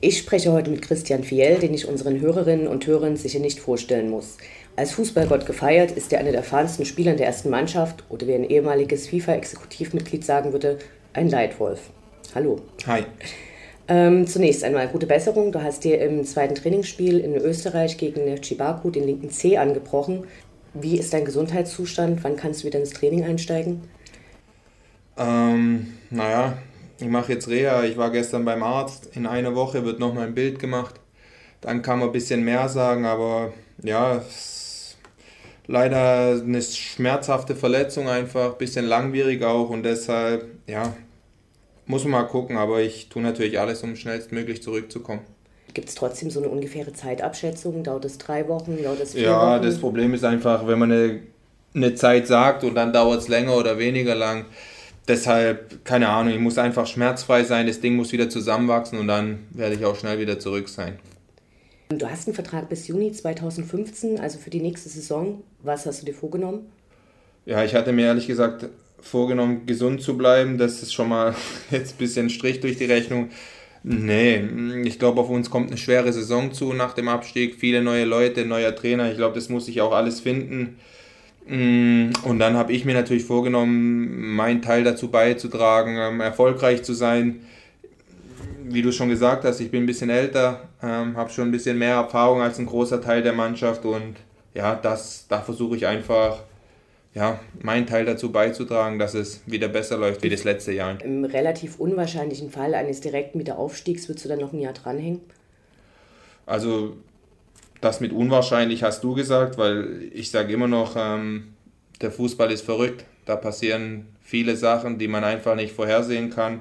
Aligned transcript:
Ich 0.00 0.18
spreche 0.18 0.52
heute 0.52 0.70
mit 0.70 0.82
Christian 0.82 1.24
Fiel, 1.24 1.56
den 1.56 1.74
ich 1.74 1.88
unseren 1.88 2.20
Hörerinnen 2.20 2.68
und 2.68 2.86
Hörern 2.86 3.16
sicher 3.16 3.40
nicht 3.40 3.58
vorstellen 3.58 4.10
muss. 4.10 4.36
Als 4.76 4.92
Fußballgott 4.92 5.44
gefeiert 5.44 5.90
ist 5.90 6.12
er 6.12 6.20
einer 6.20 6.30
der 6.30 6.40
erfahrensten 6.40 6.84
Spieler 6.84 7.14
der 7.14 7.26
ersten 7.26 7.50
Mannschaft 7.50 8.04
oder 8.08 8.28
wie 8.28 8.34
ein 8.34 8.48
ehemaliges 8.48 9.08
FIFA-Exekutivmitglied 9.08 10.24
sagen 10.24 10.52
würde, 10.52 10.78
ein 11.14 11.28
Leitwolf. 11.28 11.90
Hallo. 12.32 12.60
Hi. 12.86 13.02
Ähm, 13.88 14.28
zunächst 14.28 14.62
einmal 14.62 14.86
gute 14.86 15.06
Besserung. 15.06 15.50
Du 15.50 15.64
hast 15.64 15.82
dir 15.82 16.00
im 16.00 16.24
zweiten 16.24 16.54
Trainingsspiel 16.54 17.18
in 17.18 17.34
Österreich 17.34 17.98
gegen 17.98 18.40
Chibaku 18.40 18.90
den 18.90 19.04
linken 19.04 19.30
C 19.30 19.56
angebrochen. 19.56 20.28
Wie 20.74 20.96
ist 20.96 21.12
dein 21.12 21.24
Gesundheitszustand? 21.24 22.22
Wann 22.22 22.36
kannst 22.36 22.62
du 22.62 22.68
wieder 22.68 22.78
ins 22.78 22.90
Training 22.90 23.24
einsteigen? 23.24 23.80
Ähm, 25.16 25.94
naja, 26.10 26.56
ich 27.00 27.08
mache 27.08 27.32
jetzt 27.32 27.48
Reha, 27.48 27.84
ich 27.84 27.96
war 27.96 28.10
gestern 28.10 28.44
beim 28.44 28.62
Arzt, 28.62 29.10
in 29.14 29.26
einer 29.26 29.54
Woche 29.54 29.84
wird 29.84 30.00
nochmal 30.00 30.26
ein 30.26 30.34
Bild 30.34 30.58
gemacht. 30.58 30.94
Dann 31.60 31.82
kann 31.82 31.98
man 31.98 32.08
ein 32.08 32.12
bisschen 32.12 32.44
mehr 32.44 32.68
sagen, 32.68 33.04
aber 33.04 33.52
ja, 33.82 34.22
leider 35.66 36.40
eine 36.42 36.62
schmerzhafte 36.62 37.54
Verletzung 37.54 38.08
einfach, 38.08 38.52
ein 38.52 38.58
bisschen 38.58 38.86
langwierig 38.86 39.42
auch 39.44 39.70
und 39.70 39.82
deshalb, 39.84 40.46
ja, 40.66 40.94
muss 41.86 42.04
man 42.04 42.12
mal 42.12 42.24
gucken, 42.24 42.56
aber 42.56 42.80
ich 42.80 43.08
tue 43.08 43.22
natürlich 43.22 43.58
alles, 43.58 43.82
um 43.82 43.96
schnellstmöglich 43.96 44.62
zurückzukommen. 44.62 45.20
Gibt 45.74 45.88
es 45.88 45.94
trotzdem 45.94 46.30
so 46.30 46.40
eine 46.40 46.48
ungefähre 46.48 46.92
Zeitabschätzung? 46.92 47.84
Dauert 47.84 48.04
es 48.04 48.18
drei 48.18 48.48
Wochen? 48.48 48.82
Dauert 48.82 49.00
es 49.00 49.12
vier 49.12 49.22
ja, 49.22 49.54
Wochen? 49.54 49.62
das 49.62 49.78
Problem 49.78 50.14
ist 50.14 50.24
einfach, 50.24 50.66
wenn 50.66 50.78
man 50.78 50.90
eine, 50.90 51.20
eine 51.74 51.94
Zeit 51.94 52.26
sagt 52.26 52.64
und 52.64 52.74
dann 52.74 52.92
dauert 52.92 53.20
es 53.20 53.28
länger 53.28 53.56
oder 53.56 53.78
weniger 53.78 54.14
lang, 54.14 54.46
deshalb, 55.08 55.84
keine 55.84 56.08
Ahnung, 56.08 56.32
ich 56.32 56.40
muss 56.40 56.58
einfach 56.58 56.86
schmerzfrei 56.86 57.44
sein, 57.44 57.66
das 57.66 57.80
Ding 57.80 57.96
muss 57.96 58.12
wieder 58.12 58.28
zusammenwachsen 58.28 58.98
und 58.98 59.08
dann 59.08 59.46
werde 59.50 59.74
ich 59.74 59.84
auch 59.84 59.96
schnell 59.96 60.18
wieder 60.18 60.38
zurück 60.38 60.68
sein. 60.68 60.98
Du 61.90 62.08
hast 62.08 62.28
einen 62.28 62.34
Vertrag 62.34 62.68
bis 62.68 62.86
Juni 62.86 63.12
2015, 63.12 64.20
also 64.20 64.38
für 64.38 64.50
die 64.50 64.60
nächste 64.60 64.90
Saison. 64.90 65.42
Was 65.62 65.86
hast 65.86 66.02
du 66.02 66.06
dir 66.06 66.14
vorgenommen? 66.14 66.66
Ja, 67.46 67.64
ich 67.64 67.74
hatte 67.74 67.92
mir 67.92 68.06
ehrlich 68.06 68.26
gesagt 68.26 68.68
vorgenommen, 69.00 69.64
gesund 69.64 70.02
zu 70.02 70.18
bleiben. 70.18 70.58
Das 70.58 70.82
ist 70.82 70.92
schon 70.92 71.08
mal 71.08 71.34
jetzt 71.70 71.94
ein 71.94 71.98
bisschen 71.98 72.28
Strich 72.28 72.60
durch 72.60 72.76
die 72.76 72.84
Rechnung. 72.84 73.30
Nee, 73.82 74.42
ich 74.84 74.98
glaube, 74.98 75.20
auf 75.20 75.30
uns 75.30 75.48
kommt 75.48 75.68
eine 75.68 75.78
schwere 75.78 76.12
Saison 76.12 76.52
zu 76.52 76.74
nach 76.74 76.92
dem 76.92 77.08
Abstieg. 77.08 77.54
Viele 77.54 77.80
neue 77.80 78.04
Leute, 78.04 78.44
neuer 78.44 78.74
Trainer. 78.74 79.10
Ich 79.10 79.16
glaube, 79.16 79.36
das 79.36 79.48
muss 79.48 79.68
ich 79.68 79.80
auch 79.80 79.92
alles 79.92 80.20
finden. 80.20 80.76
Mm, 81.48 82.10
und 82.24 82.38
dann 82.38 82.56
habe 82.56 82.72
ich 82.72 82.84
mir 82.84 82.94
natürlich 82.94 83.24
vorgenommen, 83.24 84.34
meinen 84.36 84.60
Teil 84.60 84.84
dazu 84.84 85.10
beizutragen, 85.10 85.96
ähm, 85.96 86.20
erfolgreich 86.20 86.82
zu 86.82 86.92
sein. 86.92 87.40
Wie 88.62 88.82
du 88.82 88.92
schon 88.92 89.08
gesagt 89.08 89.44
hast, 89.44 89.60
ich 89.60 89.70
bin 89.70 89.84
ein 89.84 89.86
bisschen 89.86 90.10
älter, 90.10 90.68
ähm, 90.82 91.16
habe 91.16 91.30
schon 91.30 91.48
ein 91.48 91.50
bisschen 91.50 91.78
mehr 91.78 91.94
Erfahrung 91.94 92.42
als 92.42 92.58
ein 92.58 92.66
großer 92.66 93.00
Teil 93.00 93.22
der 93.22 93.32
Mannschaft 93.32 93.86
und 93.86 94.16
ja, 94.52 94.74
das, 94.74 95.24
da 95.28 95.40
versuche 95.40 95.76
ich 95.76 95.86
einfach 95.86 96.40
ja, 97.14 97.40
meinen 97.62 97.86
Teil 97.86 98.04
dazu 98.04 98.30
beizutragen, 98.30 98.98
dass 98.98 99.14
es 99.14 99.40
wieder 99.46 99.68
besser 99.68 99.96
läuft 99.96 100.22
wie 100.22 100.28
das 100.28 100.44
letzte 100.44 100.72
Jahr. 100.72 101.00
Im 101.02 101.24
relativ 101.24 101.80
unwahrscheinlichen 101.80 102.50
Fall 102.50 102.74
eines 102.74 103.00
direkten 103.00 103.38
Wiederaufstiegs 103.38 104.08
würdest 104.08 104.26
du 104.26 104.28
dann 104.28 104.40
noch 104.40 104.52
ein 104.52 104.60
Jahr 104.60 104.74
dranhängen? 104.74 105.22
Also 106.44 106.96
das 107.80 108.00
mit 108.00 108.12
unwahrscheinlich 108.12 108.82
hast 108.82 109.04
du 109.04 109.14
gesagt, 109.14 109.58
weil 109.58 110.10
ich 110.12 110.30
sage 110.30 110.52
immer 110.52 110.68
noch, 110.68 110.94
ähm, 110.96 111.54
der 112.00 112.10
Fußball 112.10 112.50
ist 112.50 112.64
verrückt. 112.64 113.04
Da 113.24 113.36
passieren 113.36 114.06
viele 114.22 114.56
Sachen, 114.56 114.98
die 114.98 115.08
man 115.08 115.24
einfach 115.24 115.54
nicht 115.54 115.74
vorhersehen 115.74 116.30
kann. 116.30 116.60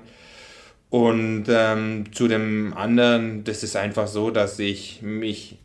Und 0.89 1.45
ähm, 1.50 2.05
zu 2.13 2.28
dem 2.28 2.73
anderen, 2.73 3.44
das 3.44 3.63
ist 3.63 3.75
einfach 3.75 4.07
so, 4.07 4.31
dass 4.31 4.57
ich 4.59 5.01
mich 5.01 5.57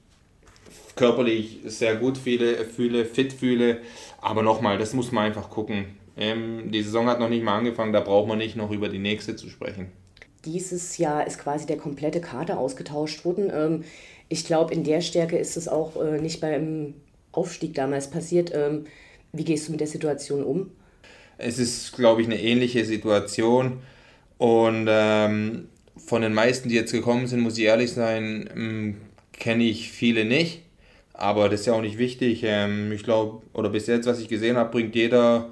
körperlich 0.97 1.61
sehr 1.65 1.97
gut 1.97 2.19
fühle, 2.19 2.65
fühle 2.65 3.05
fit 3.05 3.33
fühle. 3.33 3.79
Aber 4.21 4.43
nochmal, 4.43 4.79
das 4.79 4.95
muss 4.95 5.13
man 5.13 5.25
einfach 5.25 5.49
gucken. 5.49 5.87
Ähm, 6.17 6.71
die 6.71 6.83
Saison 6.83 7.07
hat 7.07 7.21
noch 7.21 7.29
nicht 7.29 7.45
mal 7.45 7.57
angefangen, 7.57 7.93
da 7.93 8.01
braucht 8.01 8.29
man 8.29 8.39
nicht 8.39 8.57
noch 8.57 8.71
über 8.71 8.89
die 8.89 8.99
nächste 8.99 9.37
zu 9.37 9.49
sprechen. 9.49 9.89
Dieses 10.45 10.99
Jahr 10.99 11.27
ist 11.27 11.39
quasi 11.39 11.67
der 11.67 11.77
komplette 11.77 12.21
Kader 12.21 12.59
ausgetauscht 12.59 13.25
worden. 13.25 13.51
Ähm, 13.55 13.85
ich 14.33 14.47
glaube, 14.47 14.73
in 14.73 14.83
der 14.83 15.03
Stärke 15.03 15.37
ist 15.37 15.59
es 15.59 15.69
auch 15.69 16.03
äh, 16.03 16.19
nicht 16.19 16.41
beim 16.41 16.95
Aufstieg 17.33 17.75
damals 17.75 18.11
passiert. 18.11 18.51
Ähm, 18.55 18.87
wie 19.33 19.45
gehst 19.45 19.69
du 19.69 19.73
mit 19.73 19.81
der 19.81 19.87
Situation 19.87 20.43
um? 20.43 20.71
Es 21.37 21.59
ist, 21.59 21.93
glaube 21.93 22.23
ich, 22.23 22.27
eine 22.27 22.41
ähnliche 22.41 22.85
Situation. 22.87 23.83
Und 24.39 24.87
ähm, 24.89 25.69
von 25.99 26.23
den 26.23 26.33
meisten, 26.33 26.71
die 26.71 26.75
jetzt 26.75 26.93
gekommen 26.93 27.27
sind, 27.27 27.41
muss 27.41 27.59
ich 27.59 27.65
ehrlich 27.65 27.93
sein, 27.93 28.49
ähm, 28.55 28.97
kenne 29.33 29.65
ich 29.65 29.93
viele 29.93 30.25
nicht. 30.25 30.63
Aber 31.13 31.51
das 31.51 31.61
ist 31.61 31.67
ja 31.67 31.75
auch 31.75 31.83
nicht 31.83 31.99
wichtig. 31.99 32.41
Ähm, 32.45 32.91
ich 32.91 33.03
glaube, 33.03 33.43
oder 33.53 33.69
bis 33.69 33.87
jetzt, 33.87 34.07
was 34.07 34.19
ich 34.19 34.29
gesehen 34.29 34.57
habe, 34.57 34.71
bringt 34.71 34.95
jeder 34.95 35.51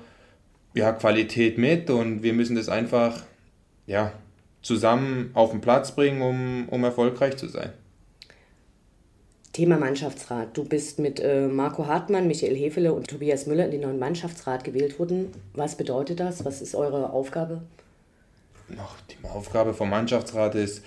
ja, 0.75 0.93
Qualität 0.93 1.59
mit 1.59 1.91
und 1.91 2.23
wir 2.23 2.33
müssen 2.33 2.57
das 2.57 2.71
einfach 2.71 3.25
ja, 3.87 4.13
zusammen 4.63 5.33
auf 5.35 5.51
den 5.51 5.61
Platz 5.61 5.95
bringen, 5.95 6.23
um, 6.23 6.69
um 6.71 6.83
erfolgreich 6.83 7.37
zu 7.37 7.47
sein. 7.47 7.73
Thema 9.61 9.77
Mannschaftsrat. 9.77 10.57
Du 10.57 10.65
bist 10.65 10.99
mit 10.99 11.21
äh, 11.21 11.47
Marco 11.47 11.87
Hartmann, 11.87 12.27
Michael 12.27 12.57
Hefele 12.57 12.95
und 12.95 13.09
Tobias 13.09 13.45
Müller 13.45 13.67
in 13.67 13.73
den 13.73 13.83
neuen 13.83 13.99
Mannschaftsrat 13.99 14.65
gewählt 14.65 14.99
worden. 14.99 15.31
Was 15.53 15.75
bedeutet 15.75 16.19
das? 16.19 16.47
Was 16.47 16.63
ist 16.63 16.75
eure 16.75 17.11
Aufgabe? 17.11 17.61
Ach, 18.79 18.97
die 19.11 19.23
Aufgabe 19.29 19.75
vom 19.75 19.91
Mannschaftsrat 19.91 20.55
ist, 20.55 20.83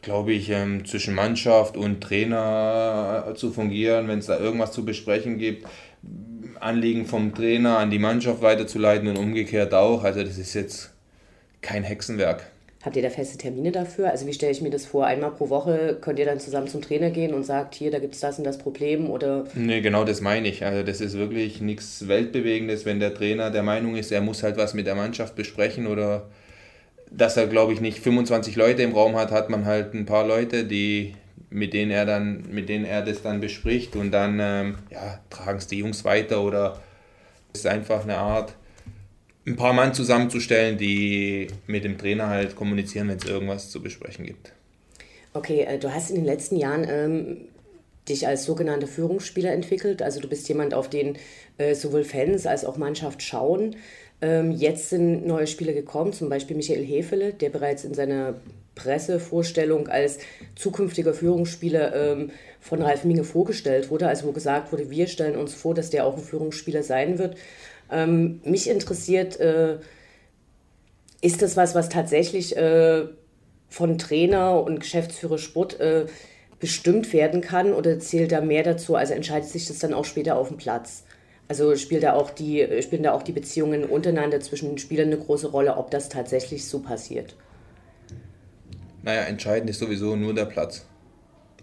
glaube 0.00 0.30
ich, 0.30 0.48
ähm, 0.50 0.84
zwischen 0.84 1.12
Mannschaft 1.12 1.76
und 1.76 2.02
Trainer 2.02 3.32
zu 3.34 3.50
fungieren, 3.50 4.06
wenn 4.06 4.20
es 4.20 4.26
da 4.26 4.38
irgendwas 4.38 4.70
zu 4.70 4.84
besprechen 4.84 5.38
gibt. 5.38 5.66
Anliegen 6.60 7.06
vom 7.06 7.34
Trainer 7.34 7.78
an 7.78 7.90
die 7.90 7.98
Mannschaft 7.98 8.42
weiterzuleiten 8.42 9.08
und 9.08 9.16
umgekehrt 9.16 9.74
auch. 9.74 10.04
Also 10.04 10.22
das 10.22 10.38
ist 10.38 10.54
jetzt 10.54 10.92
kein 11.62 11.82
Hexenwerk. 11.82 12.48
Habt 12.84 12.96
ihr 12.96 13.02
da 13.02 13.08
feste 13.08 13.38
Termine 13.38 13.72
dafür? 13.72 14.10
Also 14.10 14.26
wie 14.26 14.34
stelle 14.34 14.52
ich 14.52 14.60
mir 14.60 14.68
das 14.68 14.84
vor? 14.84 15.06
Einmal 15.06 15.30
pro 15.30 15.48
Woche 15.48 15.96
könnt 16.02 16.18
ihr 16.18 16.26
dann 16.26 16.38
zusammen 16.38 16.68
zum 16.68 16.82
Trainer 16.82 17.08
gehen 17.08 17.32
und 17.32 17.42
sagt, 17.42 17.74
hier, 17.74 17.90
da 17.90 17.98
gibt 17.98 18.14
es 18.14 18.20
das 18.20 18.36
und 18.36 18.44
das 18.44 18.58
Problem 18.58 19.08
oder? 19.08 19.44
Nee, 19.54 19.80
genau 19.80 20.04
das 20.04 20.20
meine 20.20 20.48
ich. 20.48 20.66
Also 20.66 20.82
das 20.82 21.00
ist 21.00 21.16
wirklich 21.16 21.62
nichts 21.62 22.08
Weltbewegendes, 22.08 22.84
wenn 22.84 23.00
der 23.00 23.14
Trainer 23.14 23.50
der 23.50 23.62
Meinung 23.62 23.96
ist, 23.96 24.12
er 24.12 24.20
muss 24.20 24.42
halt 24.42 24.58
was 24.58 24.74
mit 24.74 24.86
der 24.86 24.96
Mannschaft 24.96 25.34
besprechen 25.34 25.86
oder 25.86 26.26
dass 27.10 27.38
er, 27.38 27.46
glaube 27.46 27.72
ich, 27.72 27.80
nicht 27.80 28.00
25 28.00 28.54
Leute 28.56 28.82
im 28.82 28.92
Raum 28.92 29.16
hat, 29.16 29.30
hat 29.30 29.48
man 29.48 29.64
halt 29.64 29.94
ein 29.94 30.04
paar 30.04 30.26
Leute, 30.26 30.64
die 30.64 31.14
mit 31.48 31.72
denen 31.72 31.90
er 31.90 32.04
dann, 32.04 32.44
mit 32.50 32.68
denen 32.68 32.84
er 32.84 33.00
das 33.00 33.22
dann 33.22 33.40
bespricht 33.40 33.96
und 33.96 34.10
dann 34.10 34.38
ähm, 34.42 34.74
ja, 34.90 35.20
tragen 35.30 35.56
es 35.56 35.68
die 35.68 35.78
Jungs 35.78 36.04
weiter 36.04 36.42
oder 36.42 36.82
es 37.54 37.60
ist 37.60 37.66
einfach 37.66 38.02
eine 38.02 38.18
Art 38.18 38.54
ein 39.46 39.56
paar 39.56 39.72
Mann 39.72 39.94
zusammenzustellen, 39.94 40.78
die 40.78 41.48
mit 41.66 41.84
dem 41.84 41.98
Trainer 41.98 42.28
halt 42.28 42.56
kommunizieren, 42.56 43.08
wenn 43.08 43.18
es 43.18 43.24
irgendwas 43.26 43.70
zu 43.70 43.82
besprechen 43.82 44.24
gibt. 44.24 44.52
Okay, 45.32 45.62
äh, 45.62 45.78
du 45.78 45.92
hast 45.92 46.10
in 46.10 46.16
den 46.16 46.24
letzten 46.24 46.56
Jahren 46.56 46.86
ähm, 46.88 47.36
dich 48.08 48.26
als 48.26 48.44
sogenannter 48.44 48.86
Führungsspieler 48.86 49.52
entwickelt. 49.52 50.02
Also 50.02 50.20
du 50.20 50.28
bist 50.28 50.48
jemand, 50.48 50.74
auf 50.74 50.88
den 50.88 51.16
äh, 51.58 51.74
sowohl 51.74 52.04
Fans 52.04 52.46
als 52.46 52.64
auch 52.64 52.76
Mannschaft 52.76 53.22
schauen. 53.22 53.76
Ähm, 54.20 54.52
jetzt 54.52 54.90
sind 54.90 55.26
neue 55.26 55.46
Spieler 55.46 55.72
gekommen, 55.72 56.12
zum 56.12 56.28
Beispiel 56.28 56.56
Michael 56.56 56.84
Hefele, 56.84 57.32
der 57.32 57.50
bereits 57.50 57.84
in 57.84 57.94
seiner 57.94 58.34
Pressevorstellung 58.74 59.88
als 59.88 60.18
zukünftiger 60.56 61.14
Führungsspieler 61.14 61.94
ähm, 61.94 62.30
von 62.60 62.82
Ralf 62.82 63.04
Minge 63.04 63.24
vorgestellt 63.24 63.90
wurde, 63.90 64.08
also 64.08 64.26
wo 64.26 64.32
gesagt 64.32 64.72
wurde, 64.72 64.90
wir 64.90 65.06
stellen 65.06 65.36
uns 65.36 65.54
vor, 65.54 65.74
dass 65.74 65.90
der 65.90 66.06
auch 66.06 66.16
ein 66.16 66.22
Führungsspieler 66.22 66.82
sein 66.82 67.18
wird. 67.18 67.36
Ähm, 67.94 68.40
mich 68.44 68.68
interessiert, 68.68 69.38
äh, 69.38 69.78
ist 71.20 71.42
das 71.42 71.56
was, 71.56 71.74
was 71.74 71.88
tatsächlich 71.88 72.56
äh, 72.56 73.04
von 73.68 73.98
Trainer 73.98 74.62
und 74.62 74.80
Geschäftsführer 74.80 75.38
Sport 75.38 75.78
äh, 75.78 76.06
bestimmt 76.58 77.12
werden 77.12 77.40
kann 77.40 77.72
oder 77.72 77.98
zählt 78.00 78.32
da 78.32 78.40
mehr 78.40 78.64
dazu? 78.64 78.96
Also 78.96 79.14
entscheidet 79.14 79.48
sich 79.48 79.66
das 79.66 79.78
dann 79.78 79.94
auch 79.94 80.04
später 80.04 80.36
auf 80.36 80.48
dem 80.48 80.56
Platz? 80.56 81.04
Also 81.46 81.76
spielt 81.76 82.02
da 82.02 82.14
auch 82.14 82.30
die, 82.30 82.66
spielen 82.82 83.04
da 83.04 83.12
auch 83.12 83.22
die 83.22 83.32
Beziehungen 83.32 83.84
untereinander 83.84 84.40
zwischen 84.40 84.70
den 84.70 84.78
Spielern 84.78 85.06
eine 85.08 85.18
große 85.18 85.48
Rolle, 85.48 85.76
ob 85.76 85.90
das 85.90 86.08
tatsächlich 86.08 86.66
so 86.66 86.80
passiert? 86.80 87.36
Naja, 89.02 89.22
entscheidend 89.22 89.70
ist 89.70 89.78
sowieso 89.78 90.16
nur 90.16 90.34
der 90.34 90.46
Platz. 90.46 90.86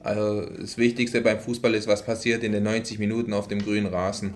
Also 0.03 0.45
das 0.45 0.77
Wichtigste 0.77 1.21
beim 1.21 1.39
Fußball 1.39 1.73
ist, 1.75 1.87
was 1.87 2.03
passiert 2.05 2.43
in 2.43 2.51
den 2.51 2.63
90 2.63 2.99
Minuten 2.99 3.33
auf 3.33 3.47
dem 3.47 3.59
grünen 3.59 3.87
Rasen. 3.87 4.35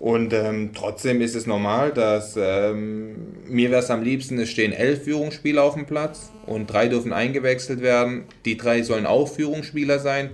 Und 0.00 0.32
ähm, 0.32 0.70
trotzdem 0.74 1.20
ist 1.20 1.36
es 1.36 1.46
normal, 1.46 1.92
dass 1.92 2.34
ähm, 2.34 3.34
mir 3.46 3.70
wäre 3.70 3.82
es 3.82 3.90
am 3.90 4.02
liebsten, 4.02 4.38
es 4.38 4.48
stehen 4.48 4.72
elf 4.72 5.04
Führungsspieler 5.04 5.62
auf 5.62 5.74
dem 5.74 5.84
Platz 5.84 6.32
und 6.46 6.68
drei 6.68 6.88
dürfen 6.88 7.12
eingewechselt 7.12 7.82
werden. 7.82 8.24
Die 8.46 8.56
drei 8.56 8.82
sollen 8.82 9.04
auch 9.04 9.28
Führungsspieler 9.28 9.98
sein. 9.98 10.30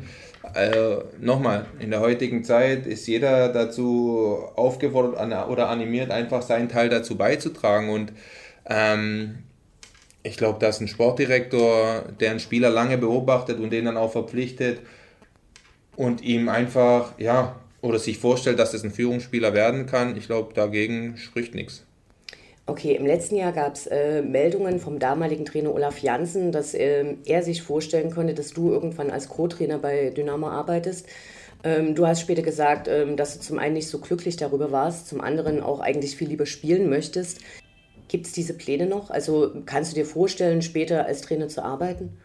Äh, 0.55 0.99
Nochmal, 1.21 1.67
in 1.81 1.91
der 1.91 1.99
heutigen 1.99 2.45
Zeit 2.45 2.87
ist 2.87 3.09
jeder 3.09 3.49
dazu 3.49 4.39
aufgefordert 4.55 5.49
oder 5.51 5.69
animiert, 5.69 6.13
einfach 6.13 6.43
seinen 6.43 6.69
Teil 6.69 6.89
dazu 6.89 7.17
beizutragen. 7.17 7.91
Und 7.91 8.13
ähm, 8.67 9.39
ich 10.23 10.37
glaube, 10.37 10.61
dass 10.61 10.81
ein 10.81 10.87
Sportdirektor, 10.87 12.05
der 12.21 12.31
einen 12.31 12.41
Spieler 12.41 12.71
lange 12.71 12.99
beobachtet 12.99 13.59
und 13.59 13.71
den 13.71 13.87
dann 13.87 13.97
auch 13.97 14.13
verpflichtet 14.13 14.79
und 15.97 16.23
ihm 16.23 16.49
einfach, 16.49 17.19
ja, 17.19 17.57
oder 17.87 17.99
sich 17.99 18.19
vorstellt, 18.19 18.59
dass 18.59 18.75
es 18.75 18.85
ein 18.85 18.91
Führungsspieler 18.91 19.55
werden 19.55 19.87
kann, 19.87 20.17
ich 20.17 20.27
glaube, 20.27 20.53
dagegen 20.55 21.17
spricht 21.17 21.55
nichts. 21.55 21.85
Okay, 22.69 22.97
im 22.97 23.06
letzten 23.06 23.37
Jahr 23.37 23.53
gab 23.53 23.75
es 23.75 23.87
äh, 23.87 24.23
Meldungen 24.23 24.81
vom 24.81 24.99
damaligen 24.99 25.44
Trainer 25.44 25.73
Olaf 25.73 26.00
Janssen, 26.00 26.50
dass 26.50 26.75
äh, 26.75 27.15
er 27.25 27.44
sich 27.44 27.62
vorstellen 27.62 28.11
konnte, 28.11 28.35
dass 28.35 28.50
du 28.50 28.73
irgendwann 28.73 29.11
als 29.11 29.29
Co-Trainer 29.29 29.79
bei 29.79 30.11
Dynamo 30.11 30.49
arbeitest. 30.49 31.06
Ähm, 31.62 31.94
du 31.94 32.06
hast 32.09 32.21
später 32.21 32.43
gesagt, 32.43 32.88
ähm, 32.88 33.17
dass 33.17 33.35
du 33.35 33.41
zum 33.41 33.59
einen 33.61 33.75
nicht 33.75 33.89
so 33.89 34.00
glücklich 34.00 34.37
darüber 34.37 34.73
warst, 34.73 35.06
zum 35.06 35.21
anderen 35.21 35.62
auch 35.62 35.79
eigentlich 35.79 36.17
viel 36.17 36.29
lieber 36.29 36.47
spielen 36.47 36.91
möchtest. 36.91 37.41
Gibt 38.09 38.27
es 38.27 38.32
diese 38.32 38.55
Pläne 38.55 38.87
noch? 38.87 39.11
Also 39.11 39.53
kannst 39.65 39.93
du 39.93 39.94
dir 39.94 40.06
vorstellen, 40.06 40.61
später 40.61 41.06
als 41.06 41.21
Trainer 41.21 41.47
zu 41.49 41.65
arbeiten? 41.65 42.19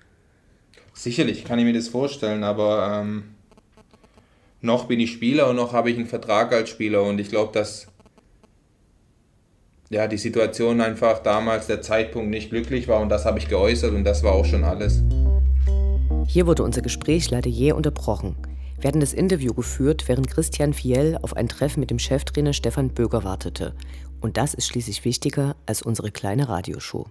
Sicherlich 0.94 1.46
kann 1.46 1.60
ich 1.60 1.66
mir 1.66 1.74
das 1.74 1.88
vorstellen, 1.88 2.44
aber 2.44 3.02
ähm, 3.02 3.24
noch 4.62 4.86
bin 4.86 5.00
ich 5.00 5.12
Spieler 5.12 5.50
und 5.50 5.56
noch 5.56 5.74
habe 5.74 5.90
ich 5.90 5.98
einen 5.98 6.08
Vertrag 6.08 6.54
als 6.54 6.70
Spieler 6.70 7.04
und 7.04 7.20
ich 7.20 7.30
glaube, 7.30 7.52
dass 7.54 7.88
ja, 9.90 10.08
die 10.08 10.18
Situation 10.18 10.80
einfach 10.80 11.20
damals, 11.20 11.68
der 11.68 11.82
Zeitpunkt 11.82 12.30
nicht 12.30 12.50
glücklich 12.50 12.88
war 12.88 13.02
und 13.02 13.10
das 13.10 13.26
habe 13.26 13.40
ich 13.40 13.50
geäußert 13.50 13.94
und 13.94 14.06
das 14.06 14.24
war 14.24 14.34
auch 14.34 14.46
schon 14.46 14.64
alles. 14.64 15.04
Hier 16.28 16.48
wurde 16.48 16.64
unser 16.64 16.82
Gespräch 16.82 17.30
leider 17.30 17.50
je 17.50 17.74
unterbrochen. 17.74 18.38
Wir 18.80 18.88
hatten 18.88 19.02
das 19.02 19.14
Interview 19.14 19.54
geführt, 19.54 20.08
während 20.08 20.30
Christian 20.30 20.74
Fiel 20.74 21.18
auf 21.22 21.36
ein 21.36 21.50
Treffen 21.50 21.82
mit 21.82 21.92
dem 21.92 22.00
Cheftrainer 22.00 22.54
Stefan 22.54 22.90
Böger 22.90 23.24
wartete. 23.24 23.74
Und 24.22 24.38
das 24.38 24.54
ist 24.54 24.68
schließlich 24.68 25.04
wichtiger 25.04 25.56
als 25.66 25.82
unsere 25.82 26.10
kleine 26.12 26.48
Radioshow. 26.48 27.08